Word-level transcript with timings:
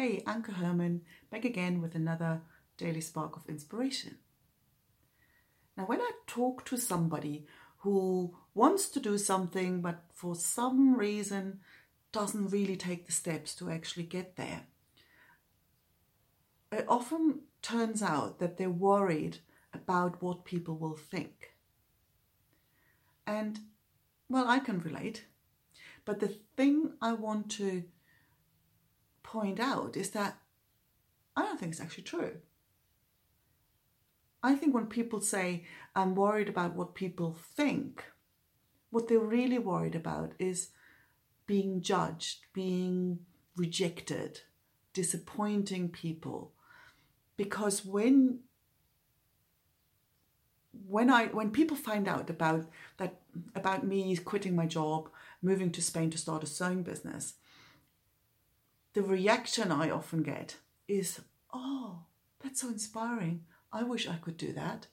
Hey, 0.00 0.22
Anke 0.26 0.54
Herrmann, 0.54 1.02
back 1.30 1.44
again 1.44 1.82
with 1.82 1.94
another 1.94 2.40
daily 2.78 3.02
spark 3.02 3.36
of 3.36 3.46
inspiration. 3.50 4.16
Now, 5.76 5.84
when 5.84 6.00
I 6.00 6.10
talk 6.26 6.64
to 6.64 6.78
somebody 6.78 7.44
who 7.80 8.34
wants 8.54 8.88
to 8.88 8.98
do 8.98 9.18
something 9.18 9.82
but 9.82 10.04
for 10.14 10.34
some 10.34 10.96
reason 10.96 11.60
doesn't 12.12 12.48
really 12.48 12.76
take 12.76 13.04
the 13.04 13.12
steps 13.12 13.54
to 13.56 13.68
actually 13.68 14.04
get 14.04 14.36
there, 14.36 14.62
it 16.72 16.86
often 16.88 17.40
turns 17.60 18.02
out 18.02 18.38
that 18.38 18.56
they're 18.56 18.70
worried 18.70 19.40
about 19.74 20.22
what 20.22 20.46
people 20.46 20.78
will 20.78 20.96
think. 20.96 21.56
And, 23.26 23.58
well, 24.30 24.48
I 24.48 24.60
can 24.60 24.80
relate. 24.80 25.26
But 26.06 26.20
the 26.20 26.36
thing 26.56 26.94
I 27.02 27.12
want 27.12 27.50
to 27.58 27.84
point 29.30 29.60
out 29.60 29.96
is 29.96 30.10
that 30.10 30.38
I 31.36 31.42
don't 31.42 31.58
think 31.58 31.72
it's 31.72 31.80
actually 31.80 32.02
true. 32.02 32.38
I 34.42 34.56
think 34.56 34.74
when 34.74 34.86
people 34.86 35.20
say, 35.20 35.64
I'm 35.94 36.16
worried 36.16 36.48
about 36.48 36.74
what 36.74 36.96
people 36.96 37.36
think, 37.56 38.04
what 38.90 39.06
they're 39.06 39.20
really 39.20 39.58
worried 39.58 39.94
about 39.94 40.32
is 40.40 40.70
being 41.46 41.80
judged, 41.80 42.38
being 42.52 43.20
rejected, 43.56 44.40
disappointing 44.94 45.90
people. 45.90 46.52
Because 47.36 47.84
when 47.84 48.40
when 50.86 51.08
I 51.10 51.26
when 51.26 51.50
people 51.50 51.76
find 51.76 52.08
out 52.08 52.30
about 52.30 52.66
that 52.96 53.20
about 53.54 53.86
me 53.86 54.16
quitting 54.16 54.56
my 54.56 54.66
job, 54.66 55.08
moving 55.40 55.70
to 55.72 55.82
Spain 55.82 56.10
to 56.10 56.18
start 56.18 56.42
a 56.42 56.46
sewing 56.46 56.82
business, 56.82 57.34
the 58.94 59.02
reaction 59.02 59.70
I 59.70 59.90
often 59.90 60.22
get 60.22 60.56
is, 60.88 61.20
"Oh, 61.52 62.04
that's 62.40 62.60
so 62.60 62.68
inspiring. 62.68 63.46
I 63.72 63.82
wish 63.82 64.08
I 64.08 64.16
could 64.16 64.36
do 64.36 64.52
that." 64.52 64.88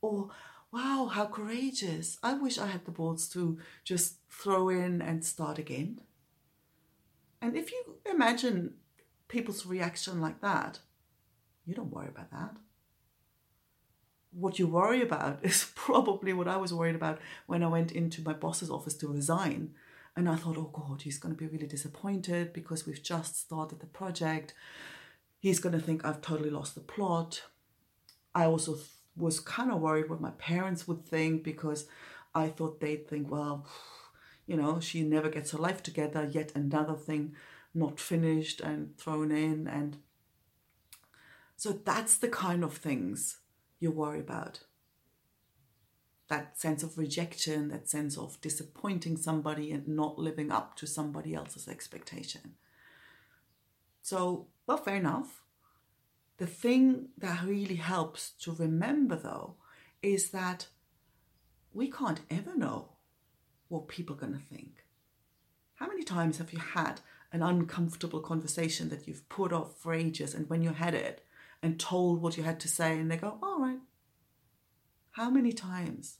Or, 0.00 0.30
"Wow, 0.70 1.06
how 1.06 1.26
courageous. 1.26 2.18
I 2.22 2.34
wish 2.34 2.58
I 2.58 2.66
had 2.66 2.84
the 2.84 2.90
balls 2.90 3.28
to 3.30 3.58
just 3.84 4.18
throw 4.30 4.68
in 4.68 5.02
and 5.02 5.24
start 5.24 5.58
again." 5.58 6.00
And 7.40 7.56
if 7.56 7.72
you 7.72 7.98
imagine 8.06 8.78
people's 9.28 9.66
reaction 9.66 10.20
like 10.20 10.40
that, 10.40 10.80
you 11.64 11.74
don't 11.74 11.92
worry 11.92 12.08
about 12.08 12.30
that 12.30 12.56
what 14.32 14.58
you 14.58 14.66
worry 14.66 15.02
about 15.02 15.38
is 15.42 15.70
probably 15.74 16.32
what 16.32 16.48
I 16.48 16.56
was 16.56 16.74
worried 16.74 16.94
about 16.94 17.20
when 17.46 17.62
I 17.62 17.68
went 17.68 17.92
into 17.92 18.22
my 18.22 18.32
boss's 18.32 18.70
office 18.70 18.94
to 18.94 19.08
resign. 19.08 19.74
And 20.16 20.28
I 20.28 20.36
thought, 20.36 20.58
oh 20.58 20.70
God, 20.72 21.02
he's 21.02 21.18
going 21.18 21.34
to 21.34 21.38
be 21.38 21.46
really 21.46 21.66
disappointed 21.66 22.52
because 22.52 22.86
we've 22.86 23.02
just 23.02 23.40
started 23.40 23.80
the 23.80 23.86
project. 23.86 24.54
He's 25.38 25.58
going 25.58 25.72
to 25.74 25.80
think 25.80 26.04
I've 26.04 26.20
totally 26.20 26.50
lost 26.50 26.74
the 26.74 26.80
plot. 26.82 27.42
I 28.34 28.44
also 28.44 28.74
th- 28.74 28.86
was 29.16 29.40
kind 29.40 29.70
of 29.70 29.80
worried 29.80 30.10
what 30.10 30.20
my 30.20 30.30
parents 30.32 30.86
would 30.86 31.06
think 31.06 31.42
because 31.42 31.86
I 32.34 32.48
thought 32.48 32.80
they'd 32.80 33.08
think, 33.08 33.30
well, 33.30 33.66
you 34.46 34.56
know, 34.56 34.80
she 34.80 35.02
never 35.02 35.30
gets 35.30 35.52
her 35.52 35.58
life 35.58 35.82
together, 35.82 36.28
yet 36.30 36.52
another 36.54 36.94
thing 36.94 37.34
not 37.74 37.98
finished 37.98 38.60
and 38.60 38.96
thrown 38.98 39.30
in. 39.30 39.66
And 39.66 39.98
so 41.56 41.72
that's 41.72 42.16
the 42.18 42.28
kind 42.28 42.64
of 42.64 42.76
things 42.76 43.38
you 43.80 43.90
worry 43.90 44.20
about. 44.20 44.60
That 46.32 46.58
sense 46.58 46.82
of 46.82 46.96
rejection, 46.96 47.68
that 47.68 47.90
sense 47.90 48.16
of 48.16 48.40
disappointing 48.40 49.18
somebody 49.18 49.70
and 49.70 49.86
not 49.86 50.18
living 50.18 50.50
up 50.50 50.76
to 50.76 50.86
somebody 50.86 51.34
else's 51.34 51.68
expectation. 51.68 52.54
So, 54.00 54.46
well, 54.66 54.78
fair 54.78 54.96
enough. 54.96 55.42
The 56.38 56.46
thing 56.46 57.08
that 57.18 57.44
really 57.44 57.74
helps 57.74 58.30
to 58.44 58.52
remember, 58.52 59.14
though, 59.14 59.56
is 60.00 60.30
that 60.30 60.68
we 61.74 61.90
can't 61.90 62.20
ever 62.30 62.56
know 62.56 62.88
what 63.68 63.88
people 63.88 64.16
are 64.16 64.20
going 64.24 64.32
to 64.32 64.38
think. 64.54 64.86
How 65.74 65.86
many 65.86 66.02
times 66.02 66.38
have 66.38 66.54
you 66.54 66.60
had 66.60 67.02
an 67.30 67.42
uncomfortable 67.42 68.20
conversation 68.20 68.88
that 68.88 69.06
you've 69.06 69.28
put 69.28 69.52
off 69.52 69.76
for 69.76 69.92
ages, 69.92 70.32
and 70.34 70.48
when 70.48 70.62
you 70.62 70.70
had 70.70 70.94
it, 70.94 71.26
and 71.62 71.78
told 71.78 72.22
what 72.22 72.38
you 72.38 72.42
had 72.42 72.58
to 72.60 72.68
say, 72.68 72.98
and 72.98 73.10
they 73.10 73.18
go, 73.18 73.36
All 73.42 73.60
right. 73.60 73.80
How 75.10 75.28
many 75.28 75.52
times? 75.52 76.16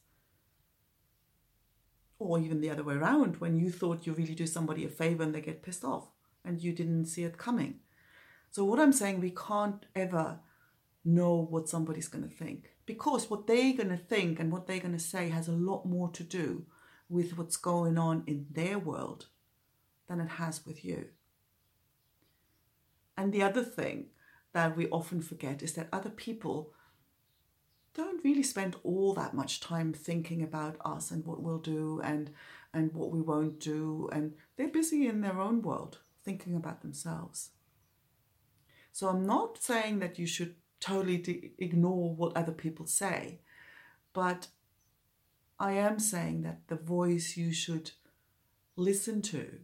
Or 2.22 2.38
even 2.38 2.60
the 2.60 2.70
other 2.70 2.84
way 2.84 2.94
around, 2.94 3.36
when 3.36 3.56
you 3.56 3.70
thought 3.70 4.06
you 4.06 4.12
really 4.12 4.34
do 4.34 4.46
somebody 4.46 4.84
a 4.84 4.88
favor 4.88 5.22
and 5.22 5.34
they 5.34 5.40
get 5.40 5.62
pissed 5.62 5.84
off 5.84 6.08
and 6.44 6.62
you 6.62 6.72
didn't 6.72 7.06
see 7.06 7.24
it 7.24 7.38
coming. 7.38 7.80
So, 8.50 8.64
what 8.64 8.78
I'm 8.78 8.92
saying, 8.92 9.20
we 9.20 9.30
can't 9.30 9.84
ever 9.94 10.40
know 11.04 11.46
what 11.50 11.68
somebody's 11.68 12.08
going 12.08 12.28
to 12.28 12.34
think 12.34 12.70
because 12.86 13.28
what 13.28 13.46
they're 13.46 13.74
going 13.74 13.88
to 13.88 13.96
think 13.96 14.38
and 14.38 14.52
what 14.52 14.66
they're 14.66 14.78
going 14.78 14.92
to 14.92 14.98
say 14.98 15.30
has 15.30 15.48
a 15.48 15.52
lot 15.52 15.84
more 15.84 16.10
to 16.10 16.22
do 16.22 16.66
with 17.08 17.36
what's 17.36 17.56
going 17.56 17.98
on 17.98 18.22
in 18.26 18.46
their 18.50 18.78
world 18.78 19.26
than 20.08 20.20
it 20.20 20.28
has 20.28 20.64
with 20.64 20.84
you. 20.84 21.06
And 23.16 23.32
the 23.32 23.42
other 23.42 23.62
thing 23.62 24.06
that 24.52 24.76
we 24.76 24.88
often 24.88 25.22
forget 25.22 25.62
is 25.62 25.74
that 25.74 25.88
other 25.92 26.10
people 26.10 26.72
don't 27.94 28.24
really 28.24 28.42
spend 28.42 28.76
all 28.82 29.12
that 29.14 29.34
much 29.34 29.60
time 29.60 29.92
thinking 29.92 30.42
about 30.42 30.76
us 30.84 31.10
and 31.10 31.24
what 31.26 31.42
we'll 31.42 31.58
do 31.58 32.00
and 32.02 32.30
and 32.74 32.92
what 32.92 33.10
we 33.10 33.20
won't 33.20 33.60
do 33.60 34.08
and 34.12 34.34
they're 34.56 34.68
busy 34.68 35.06
in 35.06 35.20
their 35.20 35.40
own 35.40 35.60
world 35.62 35.98
thinking 36.24 36.54
about 36.54 36.80
themselves 36.80 37.50
so 38.92 39.08
i'm 39.08 39.26
not 39.26 39.62
saying 39.62 39.98
that 39.98 40.18
you 40.18 40.26
should 40.26 40.54
totally 40.80 41.18
de- 41.18 41.52
ignore 41.58 42.14
what 42.14 42.36
other 42.36 42.52
people 42.52 42.86
say 42.86 43.40
but 44.12 44.48
i 45.58 45.72
am 45.72 45.98
saying 45.98 46.42
that 46.42 46.60
the 46.68 46.76
voice 46.76 47.36
you 47.36 47.52
should 47.52 47.90
listen 48.76 49.20
to 49.20 49.60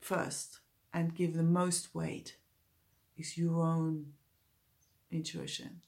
first 0.00 0.58
and 0.92 1.14
give 1.14 1.34
the 1.34 1.42
most 1.42 1.94
weight 1.94 2.36
is 3.16 3.36
your 3.38 3.62
own 3.62 4.12
intuition. 5.10 5.82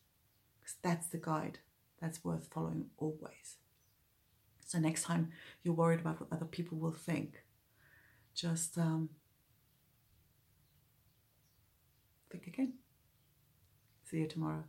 That's 0.83 1.07
the 1.07 1.19
guide 1.19 1.59
that's 2.01 2.25
worth 2.25 2.49
following 2.53 2.87
always. 2.99 3.57
So 4.67 4.79
next 4.79 5.03
time 5.05 5.31
you're 5.63 5.75
worried 5.75 6.01
about 6.01 6.21
what 6.21 6.33
other 6.33 6.47
people 6.47 6.79
will 6.79 6.93
think, 6.93 7.45
just 8.35 8.77
um, 8.79 9.11
think 12.31 12.47
again. 12.47 12.75
See 14.05 14.19
you 14.19 14.27
tomorrow. 14.27 14.65